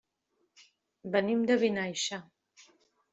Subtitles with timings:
[1.15, 2.19] Venim de Vinaixa.